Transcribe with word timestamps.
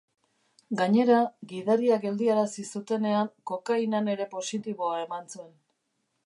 Gainera, 0.77 1.17
gidaria 1.51 1.99
geldiarazi 2.05 2.65
zutenean 2.79 3.29
kokainan 3.53 4.11
ere 4.15 4.27
positiboa 4.33 4.97
eman 5.05 5.31
zuen. 5.37 5.55